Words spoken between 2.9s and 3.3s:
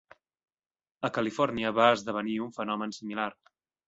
similar.